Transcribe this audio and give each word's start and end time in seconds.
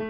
Hi, 0.00 0.06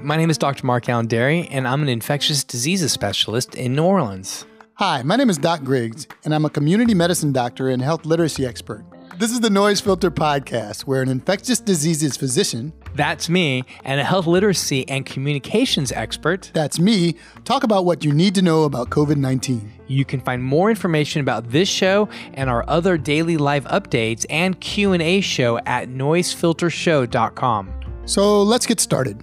my 0.00 0.16
name 0.16 0.30
is 0.30 0.38
Dr. 0.38 0.64
Mark 0.64 0.86
Alain 0.86 1.08
Dery, 1.08 1.48
and 1.50 1.66
I'm 1.66 1.82
an 1.82 1.88
infectious 1.88 2.44
diseases 2.44 2.92
specialist 2.92 3.56
in 3.56 3.74
New 3.74 3.82
Orleans. 3.82 4.46
Hi, 4.74 5.02
my 5.02 5.16
name 5.16 5.28
is 5.28 5.38
Doc 5.38 5.64
Griggs, 5.64 6.06
and 6.24 6.32
I'm 6.32 6.44
a 6.44 6.50
community 6.50 6.94
medicine 6.94 7.32
doctor 7.32 7.68
and 7.68 7.82
health 7.82 8.06
literacy 8.06 8.46
expert. 8.46 8.84
This 9.18 9.32
is 9.32 9.40
the 9.40 9.50
Noise 9.50 9.80
Filter 9.80 10.12
Podcast, 10.12 10.82
where 10.82 11.02
an 11.02 11.08
infectious 11.08 11.58
diseases 11.58 12.16
physician, 12.16 12.72
That's 12.94 13.28
me, 13.28 13.64
and 13.84 14.00
a 14.00 14.04
health 14.04 14.28
literacy 14.28 14.88
and 14.88 15.04
communications 15.04 15.90
expert. 15.90 16.52
that's 16.54 16.78
me, 16.78 17.16
talk 17.44 17.64
about 17.64 17.84
what 17.84 18.04
you 18.04 18.12
need 18.12 18.36
to 18.36 18.42
know 18.42 18.62
about 18.62 18.90
COVID 18.90 19.16
19. 19.16 19.72
You 19.92 20.04
can 20.06 20.20
find 20.20 20.42
more 20.42 20.70
information 20.70 21.20
about 21.20 21.50
this 21.50 21.68
show 21.68 22.08
and 22.34 22.48
our 22.48 22.64
other 22.68 22.96
daily 22.96 23.36
live 23.36 23.64
updates 23.66 24.24
and 24.30 24.58
Q&A 24.58 25.20
show 25.20 25.58
at 25.58 25.88
noisefiltershow.com. 25.90 27.72
So 28.06 28.42
let's 28.42 28.66
get 28.66 28.80
started. 28.80 29.22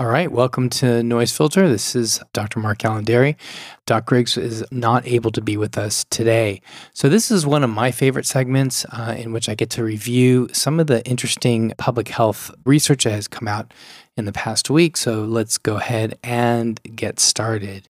All 0.00 0.06
right, 0.06 0.30
welcome 0.30 0.70
to 0.70 1.02
Noise 1.02 1.36
Filter. 1.36 1.68
This 1.68 1.96
is 1.96 2.20
Dr. 2.32 2.60
Mark 2.60 2.84
Alain 2.84 3.34
Doc 3.84 4.06
Griggs 4.06 4.36
is 4.36 4.64
not 4.70 5.04
able 5.04 5.32
to 5.32 5.40
be 5.40 5.56
with 5.56 5.76
us 5.76 6.04
today. 6.08 6.62
So, 6.94 7.08
this 7.08 7.32
is 7.32 7.44
one 7.44 7.64
of 7.64 7.70
my 7.70 7.90
favorite 7.90 8.24
segments 8.24 8.84
uh, 8.92 9.16
in 9.18 9.32
which 9.32 9.48
I 9.48 9.56
get 9.56 9.70
to 9.70 9.82
review 9.82 10.50
some 10.52 10.78
of 10.78 10.86
the 10.86 11.04
interesting 11.04 11.72
public 11.78 12.06
health 12.06 12.52
research 12.64 13.02
that 13.02 13.10
has 13.10 13.26
come 13.26 13.48
out 13.48 13.74
in 14.16 14.24
the 14.24 14.30
past 14.30 14.70
week. 14.70 14.96
So, 14.96 15.24
let's 15.24 15.58
go 15.58 15.78
ahead 15.78 16.16
and 16.22 16.80
get 16.94 17.18
started. 17.18 17.88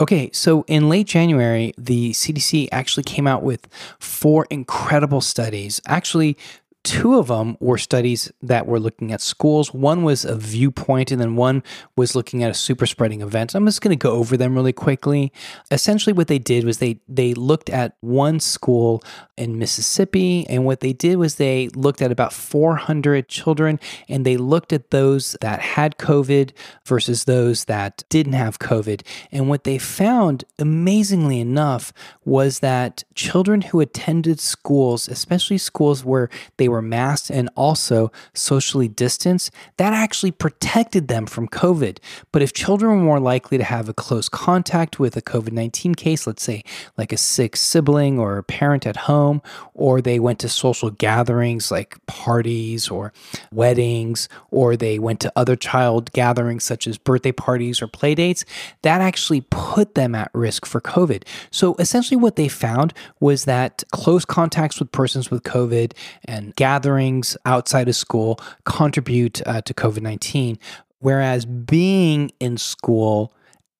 Okay, 0.00 0.30
so 0.32 0.64
in 0.66 0.88
late 0.88 1.06
January, 1.06 1.74
the 1.78 2.10
CDC 2.10 2.70
actually 2.72 3.04
came 3.04 3.28
out 3.28 3.44
with 3.44 3.68
four 4.00 4.48
incredible 4.50 5.20
studies. 5.20 5.80
Actually, 5.86 6.36
two 6.84 7.18
of 7.18 7.28
them 7.28 7.56
were 7.60 7.78
studies 7.78 8.32
that 8.40 8.66
were 8.66 8.80
looking 8.80 9.12
at 9.12 9.20
schools. 9.20 9.74
One 9.74 10.04
was 10.04 10.24
a 10.24 10.36
viewpoint, 10.36 11.10
and 11.10 11.20
then 11.20 11.36
one 11.36 11.62
was 11.96 12.14
looking 12.14 12.42
at 12.42 12.50
a 12.50 12.54
super 12.54 12.86
spreading 12.86 13.20
event. 13.20 13.54
I'm 13.54 13.66
just 13.66 13.80
going 13.80 13.96
to 13.96 14.02
go 14.02 14.12
over 14.12 14.36
them 14.36 14.54
really 14.54 14.72
quickly. 14.72 15.32
Essentially, 15.70 16.12
what 16.12 16.28
they 16.28 16.38
did 16.38 16.64
was 16.64 16.78
they 16.78 17.00
they 17.08 17.34
looked 17.34 17.68
at 17.68 17.96
one 18.00 18.40
school 18.40 19.02
in 19.36 19.58
Mississippi, 19.58 20.46
and 20.48 20.64
what 20.64 20.80
they 20.80 20.92
did 20.92 21.16
was 21.16 21.34
they 21.34 21.68
looked 21.70 22.02
at 22.02 22.12
about 22.12 22.32
400 22.32 23.28
children, 23.28 23.78
and 24.08 24.24
they 24.24 24.36
looked 24.36 24.72
at 24.72 24.90
those 24.90 25.36
that 25.40 25.60
had 25.60 25.98
COVID 25.98 26.52
versus 26.86 27.24
those 27.24 27.66
that 27.66 28.04
didn't 28.08 28.32
have 28.32 28.58
COVID. 28.58 29.02
And 29.30 29.48
what 29.48 29.64
they 29.64 29.78
found, 29.78 30.44
amazingly 30.58 31.40
enough, 31.40 31.92
was 32.24 32.60
that 32.60 33.04
children 33.14 33.62
who 33.62 33.80
attended 33.80 34.40
schools, 34.40 35.08
especially 35.08 35.58
schools 35.58 36.04
where 36.04 36.28
they 36.56 36.67
were 36.68 36.78
were 36.78 36.82
masked 36.82 37.28
and 37.28 37.50
also 37.56 38.12
socially 38.34 38.86
distanced, 38.86 39.50
that 39.78 39.92
actually 39.92 40.30
protected 40.30 41.08
them 41.08 41.26
from 41.26 41.48
COVID. 41.48 41.98
But 42.30 42.40
if 42.40 42.52
children 42.52 42.92
were 42.92 43.04
more 43.04 43.20
likely 43.20 43.58
to 43.58 43.64
have 43.64 43.88
a 43.88 43.94
close 43.94 44.28
contact 44.28 45.00
with 45.00 45.16
a 45.16 45.22
COVID 45.22 45.50
19 45.50 45.96
case, 45.96 46.26
let's 46.26 46.44
say 46.44 46.62
like 46.96 47.12
a 47.12 47.16
sick 47.16 47.56
sibling 47.56 48.18
or 48.18 48.38
a 48.38 48.44
parent 48.44 48.86
at 48.86 49.08
home, 49.08 49.42
or 49.74 50.00
they 50.00 50.20
went 50.20 50.38
to 50.38 50.48
social 50.48 50.90
gatherings 50.90 51.72
like 51.72 51.96
parties 52.06 52.88
or 52.88 53.12
weddings, 53.50 54.28
or 54.52 54.76
they 54.76 55.00
went 55.00 55.18
to 55.20 55.32
other 55.34 55.56
child 55.56 56.12
gatherings 56.12 56.62
such 56.62 56.86
as 56.86 56.96
birthday 56.96 57.32
parties 57.32 57.82
or 57.82 57.88
play 57.88 58.14
dates, 58.14 58.44
that 58.82 59.00
actually 59.00 59.40
put 59.50 59.96
them 59.96 60.14
at 60.14 60.30
risk 60.32 60.64
for 60.64 60.80
COVID. 60.80 61.24
So 61.50 61.74
essentially, 61.80 62.16
what 62.16 62.36
they 62.36 62.46
found 62.46 62.94
was 63.18 63.46
that 63.46 63.82
close 63.90 64.24
contacts 64.24 64.78
with 64.78 64.92
persons 64.92 65.28
with 65.28 65.42
COVID 65.42 65.92
and 66.24 66.54
gatherings 66.58 67.36
outside 67.44 67.88
of 67.88 67.94
school 67.94 68.40
contribute 68.64 69.40
uh, 69.46 69.60
to 69.62 69.72
COVID 69.72 70.02
19, 70.02 70.58
whereas 70.98 71.46
being 71.46 72.32
in 72.40 72.58
school 72.58 73.32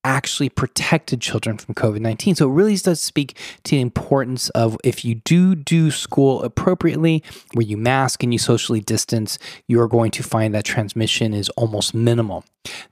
actually 0.04 0.48
protected 0.48 1.20
children 1.20 1.58
from 1.58 1.74
COVID 1.74 2.00
19. 2.00 2.36
So 2.36 2.48
it 2.48 2.52
really 2.52 2.76
does 2.76 3.00
speak 3.00 3.36
to 3.64 3.72
the 3.72 3.80
importance 3.80 4.48
of 4.50 4.76
if 4.84 5.04
you 5.04 5.16
do 5.16 5.54
do 5.54 5.90
school 5.90 6.42
appropriately, 6.42 7.22
where 7.54 7.66
you 7.66 7.76
mask 7.76 8.22
and 8.22 8.32
you 8.32 8.38
socially 8.38 8.80
distance, 8.80 9.38
you're 9.66 9.88
going 9.88 10.10
to 10.12 10.22
find 10.22 10.54
that 10.54 10.64
transmission 10.64 11.34
is 11.34 11.48
almost 11.50 11.94
minimal. 11.94 12.44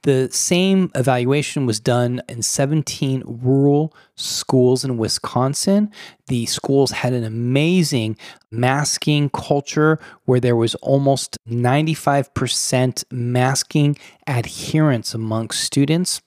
The 0.02 0.30
same 0.30 0.90
evaluation 0.94 1.66
was 1.66 1.80
done 1.80 2.22
in 2.28 2.42
17 2.42 3.22
rural 3.26 3.94
schools 4.14 4.84
in 4.84 4.96
Wisconsin. 4.96 5.90
The 6.28 6.46
schools 6.46 6.90
had 6.90 7.12
an 7.12 7.24
amazing 7.24 8.16
masking 8.50 9.28
culture 9.30 9.98
where 10.24 10.40
there 10.40 10.56
was 10.56 10.74
almost 10.76 11.38
95% 11.48 13.04
masking 13.10 13.98
adherence 14.26 15.14
amongst 15.14 15.62
students. 15.62 16.22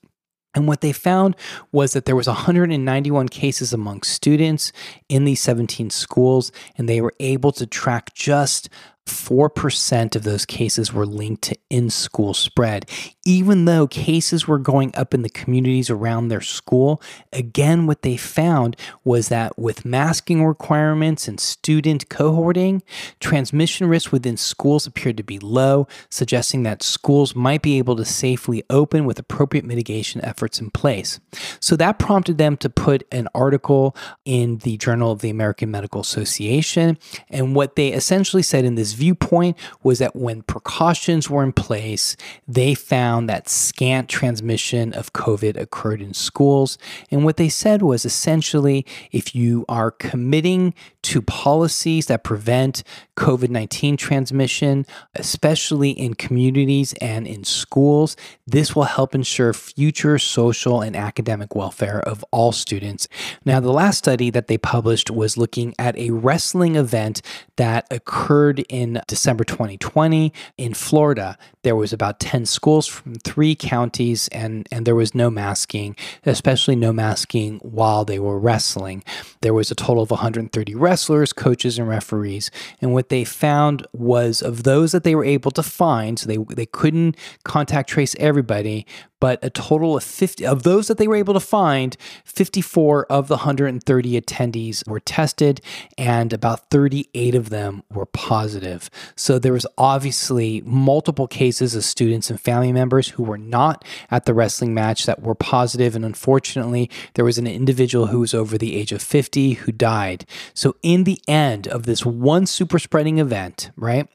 And 0.56 0.68
what 0.68 0.82
they 0.82 0.92
found 0.92 1.36
was 1.72 1.94
that 1.94 2.06
there 2.06 2.16
was 2.16 2.28
191 2.28 3.30
cases 3.30 3.72
among 3.72 4.02
students 4.02 4.72
in 5.08 5.26
these 5.26 5.42
17 5.42 5.90
schools, 5.92 6.52
and 6.76 6.90
they 6.90 7.02
were 7.02 7.14
able 7.20 7.52
to 7.54 7.68
track 7.68 8.14
just 8.16 8.68
4% 9.10 10.16
of 10.16 10.24
those 10.24 10.46
cases 10.46 10.94
were 10.94 11.06
linked 11.06 11.44
to 11.44 11.58
in 11.70 11.90
school 11.90 12.34
spread. 12.34 12.90
Even 13.26 13.66
though 13.66 13.88
cases 13.88 14.48
were 14.48 14.58
going 14.58 14.92
up 14.96 15.14
in 15.14 15.22
the 15.22 15.30
communities 15.30 15.90
around 15.90 16.28
their 16.28 16.42
school, 16.42 17.02
again, 17.34 17.86
what 17.86 18.02
they 18.02 18.18
found 18.18 18.76
was 19.04 19.30
that 19.30 19.58
with 19.58 19.86
masking 19.86 20.46
requirements 20.46 21.28
and 21.28 21.40
student 21.40 22.10
cohorting, 22.10 22.82
transmission 23.20 23.88
risk 23.88 24.12
within 24.12 24.38
schools 24.38 24.88
appeared 24.88 25.18
to 25.18 25.24
be 25.24 25.40
low, 25.40 25.88
suggesting 26.10 26.64
that 26.64 26.82
schools 26.82 27.36
might 27.36 27.62
be 27.62 27.78
able 27.78 27.96
to 27.96 28.06
safely 28.06 28.64
open 28.70 29.06
with 29.06 29.20
appropriate 29.20 29.66
mitigation 29.66 30.24
efforts 30.24 30.60
in 30.60 30.72
place. 30.72 31.20
So 31.60 31.76
that 31.76 32.00
prompted 32.00 32.38
them 32.38 32.58
to 32.58 32.70
put 32.70 33.04
an 33.12 33.28
article 33.36 33.96
in 34.26 34.58
the 34.60 34.78
Journal 34.78 35.12
of 35.12 35.22
the 35.22 35.30
American 35.30 35.72
Medical 35.72 36.02
Association. 36.02 36.98
And 37.30 37.56
what 37.56 37.76
they 37.76 37.90
essentially 37.90 38.44
said 38.44 38.66
in 38.66 38.76
this 38.76 38.94
viewpoint 39.00 39.58
was 39.82 40.00
that 40.00 40.16
when 40.16 40.42
precautions 40.44 41.30
were 41.30 41.44
in 41.44 41.54
place, 41.54 42.16
they 42.48 42.74
found 42.74 43.30
that 43.30 43.50
scant 43.50 44.10
transmission 44.10 44.94
of 44.94 45.14
COVID 45.14 45.56
occurred 45.58 46.02
in 46.02 46.14
schools. 46.14 46.78
And 47.10 47.24
what 47.24 47.38
they 47.38 47.50
said 47.50 47.82
was 47.82 48.06
essentially 48.06 48.86
if 49.12 49.34
you 49.34 49.66
are 49.70 49.92
committing 49.92 50.74
to 51.02 51.22
policies 51.22 52.08
that 52.08 52.24
prevent 52.24 52.84
COVID 53.16 53.50
19 53.50 53.98
transmission, 53.98 54.86
especially 55.16 55.92
in 55.92 56.14
communities 56.14 56.94
and 57.02 57.26
in 57.26 57.44
schools, 57.44 58.16
this 58.46 58.76
will 58.76 58.84
help 58.84 59.16
ensure 59.16 59.54
future 59.54 60.20
social 60.20 60.82
and 60.82 60.96
academic 60.96 61.56
welfare 61.56 62.00
of 62.02 62.24
all 62.32 62.52
students. 62.52 63.08
Now, 63.46 63.60
the 63.60 63.72
last 63.72 63.98
study 63.98 64.30
that 64.32 64.48
they 64.48 64.58
published 64.58 65.10
was 65.10 65.38
looking 65.38 65.74
at 65.80 65.98
a 65.98 66.12
wrestling 66.12 66.76
event 66.76 67.22
that 67.60 67.86
occurred 67.92 68.60
in 68.70 69.02
December 69.06 69.44
2020 69.44 70.32
in 70.58 70.74
Florida. 70.74 71.38
There 71.64 71.76
was 71.76 71.92
about 71.92 72.22
10 72.22 72.46
schools 72.46 72.88
from 72.88 73.16
three 73.16 73.54
counties 73.54 74.30
and 74.30 74.66
and 74.72 74.86
there 74.86 74.96
was 74.96 75.14
no 75.14 75.30
masking, 75.30 75.98
especially 76.26 76.78
no 76.78 76.94
masking 76.94 77.60
while 77.60 78.06
they 78.06 78.18
were 78.18 78.40
wrestling. 78.40 79.04
There 79.42 79.54
was 79.54 79.70
a 79.70 79.76
total 79.76 80.04
of 80.04 80.10
130 80.10 80.76
wrestlers, 80.76 81.34
coaches 81.34 81.78
and 81.78 81.88
referees, 81.88 82.50
and 82.82 82.94
what 82.94 83.10
they 83.10 83.26
found 83.26 83.86
was 83.92 84.42
of 84.42 84.64
those 84.64 84.94
that 84.94 85.04
they 85.04 85.16
were 85.16 85.26
able 85.26 85.52
to 85.52 85.64
find, 85.64 86.18
so 86.18 86.28
they 86.28 86.38
they 86.56 86.66
couldn't 86.66 87.18
contact 87.44 87.90
trace 87.90 88.16
everybody, 88.20 88.86
but 89.20 89.44
a 89.44 89.50
total 89.50 89.98
of 89.98 90.04
50 90.04 90.46
of 90.46 90.64
those 90.64 90.88
that 90.88 90.98
they 90.98 91.08
were 91.08 91.18
able 91.18 91.34
to 91.34 91.42
find 91.42 91.98
54 92.24 93.06
of 93.08 93.28
the 93.28 93.36
130 93.36 94.22
attendees 94.22 94.88
were 94.88 95.02
tested 95.02 95.60
and 95.98 96.32
about 96.32 96.70
38 96.70 97.36
of 97.36 97.50
them 97.50 97.84
were 97.92 98.06
positive 98.06 98.90
so 99.18 99.38
there 99.38 99.52
was 99.52 99.68
obviously 99.78 100.62
multiple 100.66 101.28
cases 101.28 101.49
of 101.52 101.84
students 101.84 102.30
and 102.30 102.40
family 102.40 102.72
members 102.72 103.10
who 103.10 103.24
were 103.24 103.38
not 103.38 103.84
at 104.12 104.26
the 104.26 104.34
wrestling 104.34 104.74
match 104.74 105.06
that 105.06 105.22
were 105.22 105.36
positive 105.36 105.96
and 105.96 106.06
unfortunately 106.06 106.90
there 107.16 107.26
was 107.26 107.38
an 107.38 107.48
individual 107.48 108.08
who 108.08 108.20
was 108.20 108.34
over 108.34 108.58
the 108.58 108.76
age 108.76 108.92
of 108.92 109.02
50 109.02 109.54
who 109.54 109.72
died 109.72 110.26
so 110.54 110.76
in 110.82 111.04
the 111.04 111.20
end 111.28 111.68
of 111.68 111.84
this 111.84 112.06
one 112.06 112.46
super 112.46 112.80
spreading 112.80 113.20
event 113.20 113.72
right 113.76 114.08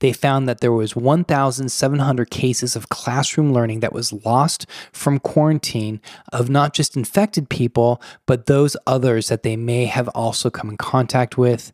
they 0.00 0.12
found 0.12 0.48
that 0.48 0.60
there 0.60 0.72
was 0.72 0.96
1,700 0.96 2.30
cases 2.30 2.76
of 2.76 2.88
classroom 2.88 3.52
learning 3.52 3.80
that 3.80 3.92
was 3.92 4.12
lost 4.24 4.66
from 4.92 5.18
quarantine 5.18 6.00
of 6.32 6.50
not 6.50 6.74
just 6.74 6.96
infected 6.96 7.48
people, 7.48 8.00
but 8.26 8.46
those 8.46 8.76
others 8.86 9.28
that 9.28 9.42
they 9.42 9.56
may 9.56 9.86
have 9.86 10.08
also 10.08 10.50
come 10.50 10.70
in 10.70 10.76
contact 10.76 11.38
with. 11.38 11.72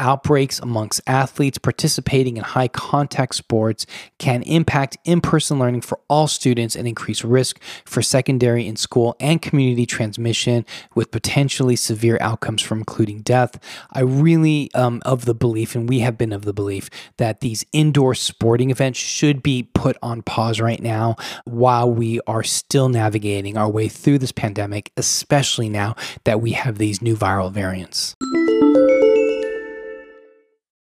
Outbreaks 0.00 0.58
amongst 0.58 1.00
athletes 1.06 1.58
participating 1.58 2.36
in 2.36 2.42
high 2.42 2.68
contact 2.68 3.34
sports 3.34 3.86
can 4.18 4.42
impact 4.42 4.96
in 5.04 5.20
person 5.20 5.58
learning 5.58 5.82
for 5.82 6.00
all 6.08 6.26
students 6.26 6.74
and 6.74 6.88
increase 6.88 7.22
risk 7.22 7.60
for 7.84 8.02
secondary 8.02 8.66
in 8.66 8.74
school 8.74 9.14
and 9.20 9.40
community 9.40 9.86
transmission 9.86 10.64
with 10.94 11.10
potentially 11.10 11.76
severe 11.76 12.18
outcomes 12.20 12.62
from 12.62 12.78
including 12.78 13.20
death. 13.20 13.58
I 13.92 14.00
really 14.00 14.70
um, 14.74 15.02
of 15.04 15.26
the 15.26 15.34
belief, 15.34 15.74
and 15.74 15.88
we 15.88 16.00
have 16.00 16.18
been 16.18 16.32
of 16.32 16.44
the 16.44 16.52
belief, 16.52 16.90
that 17.18 17.40
these 17.40 17.64
indoor 17.72 18.14
sporting 18.14 18.70
events 18.70 18.98
should 18.98 19.42
be 19.42 19.68
put 19.74 19.96
on 20.02 20.22
pause 20.22 20.60
right 20.60 20.82
now 20.82 21.16
while 21.44 21.90
we 21.90 22.20
are 22.26 22.42
still 22.42 22.88
navigating 22.88 23.56
our 23.56 23.68
way 23.68 23.88
through 23.88 24.18
this 24.18 24.32
pandemic, 24.32 24.90
especially 24.96 25.68
now 25.68 25.94
that 26.24 26.40
we 26.40 26.52
have 26.52 26.78
these 26.78 27.02
new 27.02 27.16
viral 27.16 27.52
variants. 27.52 28.16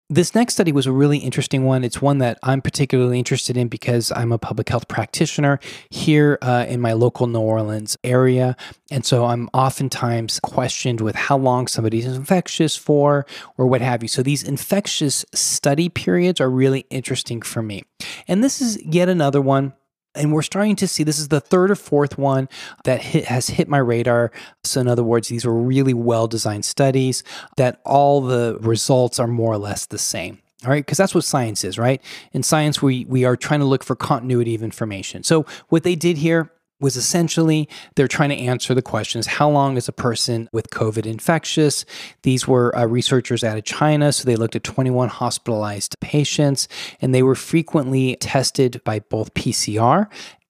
This 0.09 0.33
next 0.33 0.53
study 0.53 0.71
was 0.71 0.85
a 0.85 0.91
really 0.93 1.17
interesting 1.17 1.65
one. 1.65 1.83
It's 1.83 2.01
one 2.01 2.19
that 2.19 2.39
I'm 2.41 2.61
particularly 2.61 3.17
interested 3.17 3.57
in 3.57 3.67
because 3.67 4.09
I'm 4.15 4.31
a 4.31 4.37
public 4.37 4.69
health 4.69 4.87
practitioner 4.87 5.59
here 5.89 6.37
uh, 6.41 6.65
in 6.65 6.79
my 6.79 6.93
local 6.93 7.27
New 7.27 7.41
Orleans 7.41 7.97
area. 8.05 8.55
And 8.89 9.05
so 9.05 9.25
I'm 9.25 9.49
oftentimes 9.53 10.39
questioned 10.39 11.01
with 11.01 11.15
how 11.15 11.37
long 11.37 11.67
somebody's 11.67 12.05
infectious 12.05 12.77
for 12.77 13.25
or 13.57 13.67
what 13.67 13.81
have 13.81 14.01
you. 14.01 14.07
So 14.07 14.23
these 14.23 14.43
infectious 14.43 15.25
study 15.33 15.89
periods 15.89 16.39
are 16.39 16.49
really 16.49 16.85
interesting 16.89 17.41
for 17.41 17.61
me. 17.61 17.83
And 18.29 18.41
this 18.41 18.61
is 18.61 18.81
yet 18.85 19.09
another 19.09 19.41
one 19.41 19.73
and 20.17 20.33
we're 20.33 20.41
starting 20.41 20.75
to 20.77 20.87
see 20.87 21.03
this 21.03 21.19
is 21.19 21.29
the 21.29 21.39
third 21.39 21.71
or 21.71 21.75
fourth 21.75 22.17
one 22.17 22.49
that 22.83 23.01
hit, 23.01 23.25
has 23.25 23.47
hit 23.47 23.67
my 23.67 23.77
radar. 23.77 24.31
So, 24.63 24.81
in 24.81 24.87
other 24.87 25.03
words, 25.03 25.29
these 25.29 25.45
were 25.45 25.53
really 25.53 25.93
well 25.93 26.27
designed 26.27 26.65
studies 26.65 27.23
that 27.55 27.79
all 27.85 28.21
the 28.21 28.57
results 28.59 29.19
are 29.19 29.27
more 29.27 29.53
or 29.53 29.57
less 29.57 29.85
the 29.85 29.97
same. 29.97 30.39
All 30.63 30.71
right, 30.71 30.83
because 30.83 30.97
that's 30.97 31.13
what 31.13 31.23
science 31.23 31.63
is, 31.63 31.77
right? 31.77 32.01
In 32.33 32.41
science, 32.41 32.81
we 32.81 33.05
we 33.05 33.25
are 33.25 33.35
trying 33.35 33.59
to 33.59 33.65
look 33.65 33.83
for 33.83 33.95
continuity 33.95 34.55
of 34.55 34.63
information. 34.63 35.23
So, 35.23 35.45
what 35.69 35.83
they 35.83 35.95
did 35.95 36.17
here 36.17 36.51
was 36.79 36.95
essentially 36.95 37.67
they're 37.95 38.07
trying 38.07 38.29
to 38.29 38.37
answer 38.37 38.73
the 38.73 38.81
questions 38.81 39.27
how 39.27 39.49
long 39.49 39.77
is 39.77 39.87
a 39.87 39.93
person 39.93 40.49
with 40.51 40.69
COVID 40.69 41.05
infectious? 41.05 41.85
These 42.23 42.47
were 42.47 42.75
uh, 42.77 42.85
researchers 42.85 43.43
out 43.43 43.57
of 43.57 43.63
China, 43.63 44.11
so 44.11 44.25
they 44.25 44.35
looked 44.35 44.55
at 44.55 44.63
21 44.63 45.09
hospitalized 45.09 45.95
patients 46.01 46.67
and 47.01 47.13
they 47.13 47.23
were 47.23 47.35
frequently 47.35 48.15
tested 48.17 48.81
by 48.83 48.99
both 48.99 49.33
PCR 49.33 50.07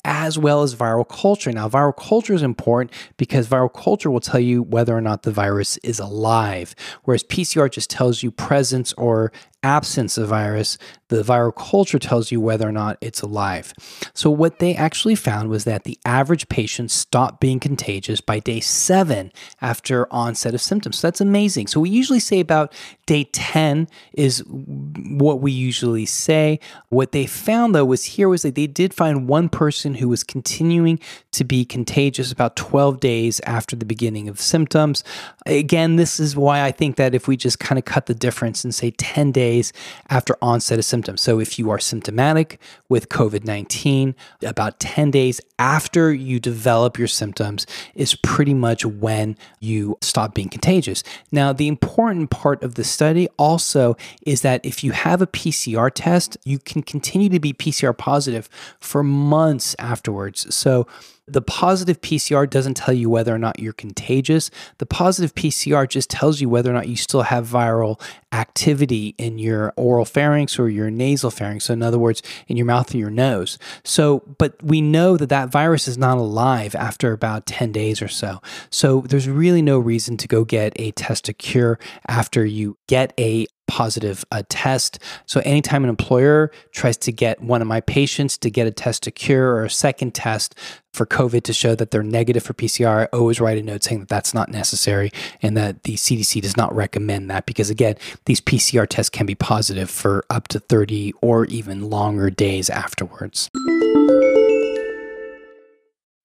as 0.08 0.40
well 0.40 0.64
as 0.64 0.74
viral 0.74 1.08
culture. 1.08 1.52
Now, 1.52 1.68
viral 1.68 1.96
culture 1.96 2.34
is 2.34 2.42
important 2.42 2.92
because 3.18 3.46
viral 3.46 3.72
culture 3.72 4.10
will 4.10 4.22
tell 4.22 4.40
you 4.40 4.64
whether 4.64 4.96
or 4.96 5.02
not 5.02 5.24
the 5.24 5.32
virus 5.32 5.76
is 5.78 6.00
alive, 6.00 6.74
whereas 7.04 7.26
PCR 7.26 7.70
just 7.70 7.90
tells 7.90 8.24
you 8.24 8.32
presence 8.32 8.94
or 8.94 9.34
absence 9.68 10.18
of 10.18 10.30
virus, 10.30 10.78
the 11.10 11.24
viral 11.24 11.54
culture 11.54 12.00
tells 12.00 12.32
you 12.32 12.40
whether 12.40 12.68
or 12.68 12.72
not 12.72 12.98
it's 13.02 13.22
alive. 13.22 13.74
So, 14.14 14.30
what 14.30 14.60
they 14.60 14.76
actually 14.76 15.16
found 15.16 15.50
was 15.50 15.66
that 15.66 15.84
the 15.84 15.98
average 16.06 16.48
patient 16.48 16.92
stopped 16.92 17.42
being 17.42 17.60
contagious 17.60 18.22
by 18.22 18.40
day 18.40 18.62
seven 18.62 19.32
after 19.62 20.12
onset 20.12 20.54
of 20.54 20.62
symptoms. 20.62 21.00
So, 21.00 21.08
that's 21.08 21.22
amazing. 21.22 21.68
So, 21.68 21.80
we 21.82 21.90
usually 21.90 22.20
say 22.20 22.40
about 22.40 22.74
day 23.06 23.26
10 23.32 23.88
is 24.14 24.44
what 24.48 25.42
we 25.42 25.52
usually 25.52 26.06
say. 26.06 26.60
What 26.90 27.12
they 27.12 27.26
found, 27.26 27.74
though, 27.74 27.86
was 27.86 28.04
here 28.04 28.30
was 28.30 28.44
that 28.44 28.56
they 28.56 28.68
did 28.68 28.94
find 28.94 29.28
one 29.28 29.50
person 29.50 29.96
who 29.96 30.10
was 30.10 30.24
continuing 30.24 31.00
to 31.32 31.44
be 31.44 31.66
contagious 31.66 32.32
about 32.32 32.56
12 32.56 33.00
days 33.00 33.40
after 33.42 33.76
the 33.76 33.86
beginning 33.86 34.28
of 34.30 34.40
symptoms. 34.40 35.04
Again, 35.46 35.96
this 35.96 36.20
is 36.20 36.36
why 36.36 36.64
I 36.64 36.72
think 36.72 36.98
that 36.98 37.16
if 37.16 37.28
we 37.28 37.38
just 37.38 37.60
kind 37.60 37.80
of 37.80 37.86
cut 37.86 38.08
the 38.08 38.16
difference 38.16 38.64
and 38.64 38.76
say 38.76 38.92
10 38.92 39.32
days, 39.32 39.57
days 39.58 39.74
after 40.10 40.38
onset 40.42 40.80
of 40.80 40.86
symptoms. 40.86 41.22
So 41.22 41.40
if 41.40 41.58
you 41.60 41.70
are 41.70 41.80
symptomatic 41.80 42.60
with 42.90 43.10
COVID 43.10 43.46
19, 43.46 44.16
about 44.44 44.80
10 44.80 45.12
days 45.12 45.42
after 45.60 46.14
you 46.14 46.40
develop 46.40 46.98
your 46.98 47.08
symptoms 47.08 47.66
is 47.96 48.16
pretty 48.16 48.54
much 48.54 48.86
when 48.86 49.38
you 49.60 49.98
stop 50.02 50.34
being 50.34 50.50
contagious. 50.50 51.04
Now, 51.32 51.54
the 51.54 51.68
important 51.68 52.30
part 52.30 52.64
of 52.64 52.76
the 52.76 52.84
study 52.84 53.28
also 53.38 53.96
is 54.26 54.42
that 54.42 54.66
if 54.66 54.84
you 54.84 54.92
have 54.92 55.22
a 55.22 55.28
PCR 55.28 55.92
test, 55.94 56.38
you 56.44 56.60
can 56.60 56.82
continue 56.84 57.30
to 57.30 57.40
be 57.40 57.54
PCR 57.54 57.98
positive 57.98 58.50
for 58.80 59.04
months 59.04 59.76
afterwards. 59.80 60.54
So 60.54 60.88
the 61.28 61.42
positive 61.42 62.00
PCR 62.00 62.50
doesn't 62.50 62.76
tell 62.76 62.94
you 62.94 63.10
whether 63.10 63.36
or 63.36 63.38
not 63.38 63.60
you're 63.60 63.74
contagious. 63.74 64.50
The 64.78 64.86
positive 64.86 65.36
PCR 65.36 65.88
just 65.88 66.10
tells 66.10 66.40
you 66.40 66.48
whether 66.48 66.72
or 66.72 66.74
not 66.74 66.88
you 66.88 66.96
still 66.96 67.24
have 67.24 67.46
viral 67.48 68.00
activity 68.32 69.14
in 69.18 69.38
your 69.38 69.74
oral 69.76 70.06
pharynx 70.06 70.58
or 70.58 70.70
your 70.70 70.90
nasal 70.90 71.30
pharynx. 71.30 71.66
So, 71.66 71.74
in 71.74 71.84
other 71.84 72.00
words, 72.00 72.24
in 72.48 72.56
your 72.56 72.66
mouth 72.66 72.94
or 72.96 72.98
your 72.98 73.10
nose. 73.10 73.60
So, 73.84 74.24
but 74.38 74.62
we 74.64 74.80
know 74.80 75.18
that 75.18 75.30
that 75.30 75.50
virus 75.50 75.88
is 75.88 75.98
not 75.98 76.18
alive 76.18 76.76
after 76.76 77.12
about 77.12 77.46
10 77.46 77.72
days 77.72 78.02
or 78.02 78.08
so. 78.08 78.42
So, 78.70 79.02
there's 79.02 79.28
really 79.28 79.62
no 79.62 79.80
reason 79.80 80.16
to 80.18 80.28
go 80.28 80.46
get 80.46 80.74
a 80.78 80.92
test 80.92 81.26
to 81.26 81.34
cure 81.34 81.78
after 82.08 82.46
you 82.46 82.78
get 82.88 83.14
a 83.20 83.48
positive 83.68 84.26
uh, 84.32 84.44
test. 84.50 85.00
So 85.26 85.42
anytime 85.42 85.84
an 85.84 85.90
employer 85.90 86.52
tries 86.72 86.98
to 86.98 87.12
get 87.12 87.42
one 87.42 87.62
of 87.62 87.68
my 87.68 87.82
patients 87.82 88.38
to 88.40 88.50
get 88.50 88.68
a 88.68 88.72
test 88.72 89.04
to 89.04 89.12
cure 89.12 89.56
or 89.56 89.66
a 89.66 89.70
second 89.70 90.14
test 90.14 90.56
for 90.94 91.06
COVID 91.06 91.44
to 91.44 91.54
show 91.54 91.76
that 91.76 91.92
they're 91.92 92.02
negative 92.02 92.44
for 92.44 92.54
PCR, 92.54 93.04
I 93.04 93.06
always 93.16 93.40
write 93.40 93.58
a 93.58 93.64
note 93.64 93.84
saying 93.84 94.00
that 94.00 94.10
that's 94.10 94.34
not 94.34 94.50
necessary 94.50 95.12
and 95.42 95.56
that 95.56 95.84
the 95.84 95.94
CDC 95.94 96.42
does 96.42 96.58
not 96.58 96.76
recommend 96.76 97.30
that 97.30 97.46
because 97.46 97.70
again, 97.70 97.96
these 98.26 98.42
PCR 98.42 98.88
tests 98.88 99.10
can 99.10 99.26
be 99.26 99.36
positive 99.36 99.90
for 99.90 100.26
up 100.30 100.48
to 100.50 100.60
30 100.60 101.14
or 101.22 101.46
even 101.46 101.90
longer 101.90 102.30
days 102.30 102.70
afterwards. 102.70 103.50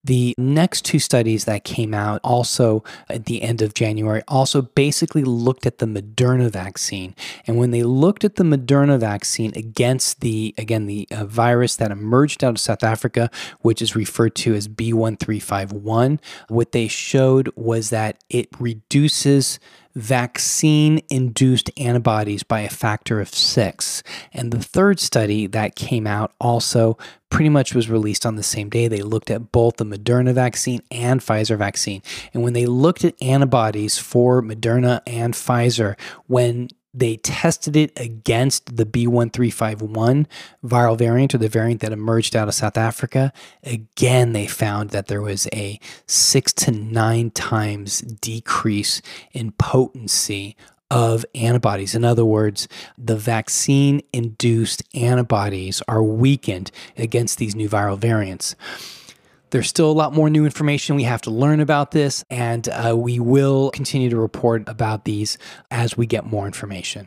The 0.04 0.34
next 0.36 0.84
two 0.84 0.98
studies 0.98 1.44
that 1.44 1.62
came 1.62 1.94
out 1.94 2.20
also 2.24 2.82
at 3.08 3.26
the 3.26 3.40
end 3.42 3.62
of 3.62 3.72
January 3.72 4.22
also 4.26 4.62
basically 4.62 5.22
looked 5.22 5.64
at 5.64 5.78
the 5.78 5.86
Moderna 5.86 6.50
vaccine. 6.50 7.14
And 7.46 7.56
when 7.56 7.70
they 7.70 7.84
looked 7.84 8.24
at 8.24 8.34
the 8.34 8.42
Moderna 8.42 8.98
vaccine 8.98 9.52
against 9.54 10.20
the, 10.20 10.54
again, 10.58 10.86
the 10.86 11.06
uh, 11.12 11.24
virus 11.26 11.76
that 11.76 11.92
emerged 11.92 12.42
out 12.42 12.54
of 12.54 12.58
South 12.58 12.82
Africa, 12.82 13.30
which 13.60 13.80
is 13.80 13.94
referred 13.94 14.34
to 14.36 14.54
as 14.54 14.66
B1351, 14.66 16.18
what 16.48 16.72
they 16.72 16.88
showed 16.88 17.52
was 17.54 17.90
that 17.90 18.16
it 18.28 18.48
reduces 18.58 19.60
vaccine 19.94 21.00
induced 21.10 21.70
antibodies 21.76 22.42
by 22.42 22.60
a 22.60 22.70
factor 22.70 23.20
of 23.20 23.28
six. 23.34 24.02
And 24.32 24.52
the 24.52 24.62
third 24.62 25.00
study 25.00 25.46
that 25.48 25.76
came 25.76 26.06
out 26.06 26.32
also 26.40 26.96
pretty 27.30 27.48
much 27.48 27.74
was 27.74 27.88
released 27.88 28.26
on 28.26 28.36
the 28.36 28.42
same 28.42 28.68
day. 28.68 28.88
They 28.88 29.02
looked 29.02 29.30
at 29.30 29.52
both 29.52 29.76
the 29.76 29.84
Moderna 29.84 30.34
vaccine 30.34 30.82
and 30.90 31.20
Pfizer 31.20 31.56
vaccine. 31.56 32.02
And 32.34 32.42
when 32.42 32.52
they 32.52 32.66
looked 32.66 33.04
at 33.04 33.20
antibodies 33.22 33.98
for 33.98 34.42
Moderna 34.42 35.00
and 35.06 35.34
Pfizer, 35.34 35.98
when 36.26 36.68
they 36.94 37.16
tested 37.16 37.76
it 37.76 37.92
against 37.98 38.76
the 38.76 38.84
B1351 38.84 40.26
viral 40.64 40.98
variant 40.98 41.34
or 41.34 41.38
the 41.38 41.48
variant 41.48 41.80
that 41.80 41.92
emerged 41.92 42.36
out 42.36 42.48
of 42.48 42.54
South 42.54 42.76
Africa. 42.76 43.32
Again, 43.62 44.32
they 44.32 44.46
found 44.46 44.90
that 44.90 45.06
there 45.06 45.22
was 45.22 45.48
a 45.52 45.80
six 46.06 46.52
to 46.54 46.70
nine 46.70 47.30
times 47.30 48.00
decrease 48.00 49.00
in 49.32 49.52
potency 49.52 50.56
of 50.90 51.24
antibodies. 51.34 51.94
In 51.94 52.04
other 52.04 52.24
words, 52.24 52.68
the 52.98 53.16
vaccine 53.16 54.02
induced 54.12 54.82
antibodies 54.94 55.80
are 55.88 56.02
weakened 56.02 56.70
against 56.98 57.38
these 57.38 57.54
new 57.54 57.68
viral 57.68 57.96
variants. 57.96 58.54
There's 59.52 59.68
still 59.68 59.90
a 59.90 59.92
lot 59.92 60.14
more 60.14 60.30
new 60.30 60.46
information 60.46 60.96
we 60.96 61.02
have 61.02 61.20
to 61.22 61.30
learn 61.30 61.60
about 61.60 61.90
this, 61.90 62.24
and 62.30 62.66
uh, 62.70 62.96
we 62.96 63.20
will 63.20 63.70
continue 63.72 64.08
to 64.08 64.16
report 64.16 64.66
about 64.66 65.04
these 65.04 65.36
as 65.70 65.94
we 65.94 66.06
get 66.06 66.24
more 66.24 66.46
information. 66.46 67.06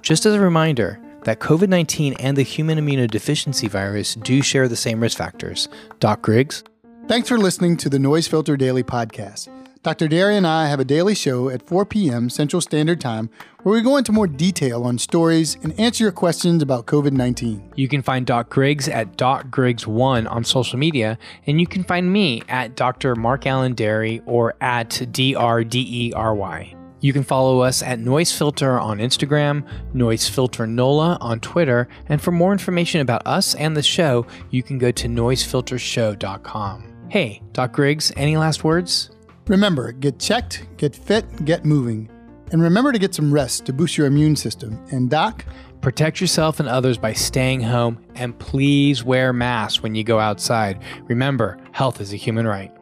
Just 0.00 0.24
as 0.24 0.34
a 0.34 0.40
reminder, 0.40 1.00
that 1.24 1.40
COVID 1.40 1.68
19 1.68 2.12
and 2.20 2.36
the 2.36 2.42
human 2.42 2.78
immunodeficiency 2.78 3.68
virus 3.68 4.14
do 4.14 4.40
share 4.42 4.68
the 4.68 4.76
same 4.76 5.00
risk 5.00 5.18
factors. 5.18 5.68
Doc 5.98 6.22
Griggs. 6.22 6.62
Thanks 7.08 7.28
for 7.28 7.38
listening 7.38 7.76
to 7.78 7.88
the 7.88 7.98
Noise 7.98 8.28
Filter 8.28 8.56
Daily 8.56 8.84
Podcast. 8.84 9.48
Dr. 9.86 10.08
Dery 10.08 10.36
and 10.36 10.48
I 10.48 10.66
have 10.66 10.80
a 10.80 10.84
daily 10.84 11.14
show 11.14 11.48
at 11.48 11.64
4 11.64 11.86
p.m. 11.86 12.28
Central 12.28 12.60
Standard 12.60 13.00
Time 13.00 13.30
where 13.62 13.72
we 13.72 13.80
go 13.82 13.96
into 13.96 14.10
more 14.10 14.26
detail 14.26 14.82
on 14.82 14.98
stories 14.98 15.56
and 15.62 15.78
answer 15.78 16.02
your 16.02 16.10
questions 16.10 16.60
about 16.60 16.86
COVID 16.86 17.12
19. 17.12 17.72
You 17.76 17.86
can 17.86 18.02
find 18.02 18.26
Doc 18.26 18.48
Griggs 18.48 18.88
at 18.88 19.16
Doc 19.16 19.46
Griggs1 19.46 20.28
on 20.28 20.42
social 20.42 20.76
media, 20.76 21.16
and 21.46 21.60
you 21.60 21.68
can 21.68 21.84
find 21.84 22.12
me 22.12 22.42
at 22.48 22.74
Dr. 22.74 23.14
Mark 23.14 23.46
Alain 23.46 23.76
Dery 23.76 24.24
or 24.26 24.54
at 24.60 24.90
DRDERY. 24.90 26.76
You 27.00 27.12
can 27.12 27.22
follow 27.22 27.60
us 27.60 27.80
at 27.80 28.00
Noise 28.00 28.36
Filter 28.36 28.80
on 28.80 28.98
Instagram, 28.98 29.64
Noise 29.94 30.28
Filter 30.28 30.66
NOLA 30.66 31.16
on 31.20 31.38
Twitter, 31.38 31.86
and 32.08 32.20
for 32.20 32.32
more 32.32 32.50
information 32.50 33.02
about 33.02 33.24
us 33.24 33.54
and 33.54 33.76
the 33.76 33.84
show, 33.84 34.26
you 34.50 34.64
can 34.64 34.78
go 34.78 34.90
to 34.90 35.06
noisefiltershow.com. 35.06 36.92
Hey, 37.08 37.40
Doc 37.52 37.72
Griggs, 37.72 38.10
any 38.16 38.36
last 38.36 38.64
words? 38.64 39.10
Remember, 39.48 39.92
get 39.92 40.18
checked, 40.18 40.66
get 40.76 40.94
fit, 40.94 41.44
get 41.44 41.64
moving. 41.64 42.10
And 42.52 42.62
remember 42.62 42.92
to 42.92 42.98
get 42.98 43.14
some 43.14 43.32
rest 43.32 43.66
to 43.66 43.72
boost 43.72 43.96
your 43.98 44.06
immune 44.06 44.36
system. 44.36 44.84
And, 44.90 45.10
Doc, 45.10 45.44
Protect 45.86 46.20
yourself 46.20 46.58
and 46.58 46.68
others 46.68 46.98
by 46.98 47.12
staying 47.12 47.60
home 47.60 48.04
and 48.16 48.36
please 48.40 49.04
wear 49.04 49.32
masks 49.32 49.84
when 49.84 49.94
you 49.94 50.02
go 50.02 50.18
outside. 50.18 50.82
Remember, 51.02 51.58
health 51.70 52.00
is 52.00 52.12
a 52.12 52.16
human 52.16 52.44
right. 52.44 52.75